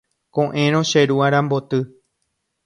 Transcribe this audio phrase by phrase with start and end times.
[0.35, 1.79] Ko'ẽrõ che ru aramboty.